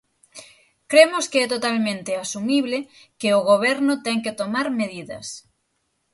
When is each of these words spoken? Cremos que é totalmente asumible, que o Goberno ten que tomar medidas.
Cremos 0.91 1.25
que 1.31 1.39
é 1.45 1.47
totalmente 1.55 2.11
asumible, 2.23 2.79
que 3.19 3.29
o 3.39 3.45
Goberno 3.51 3.93
ten 4.05 4.17
que 4.23 4.37
tomar 4.41 4.67
medidas. 4.81 5.27